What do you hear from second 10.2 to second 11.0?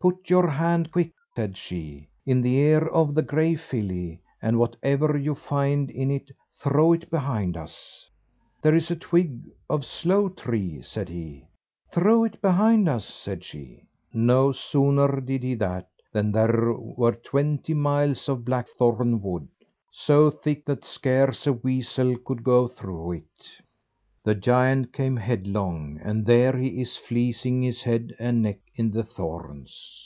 tree,"